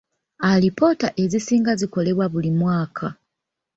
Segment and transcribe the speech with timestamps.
[0.39, 3.07] Alipoota ezisinga zikolebwa buli mwaka.